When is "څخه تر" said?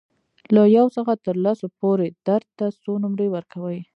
0.95-1.35